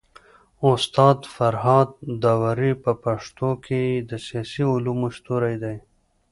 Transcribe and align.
استاد 0.73 1.17
فرهاد 1.35 1.89
داوري 2.23 2.71
په 2.83 2.91
پښتو 3.03 3.49
کي 3.65 3.83
د 4.09 4.11
سياسي 4.27 4.63
علومو 4.73 5.07
ستوری 5.17 5.55
دی. 5.63 5.77